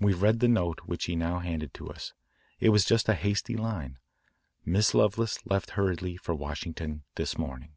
[0.00, 2.12] We read the note which he now handed to us.
[2.58, 4.00] It was just a hasty line:
[4.64, 7.70] "Miss Lovelace left hurriedly for Washington this morning."